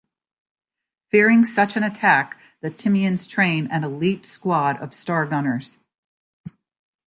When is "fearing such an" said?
1.11-1.83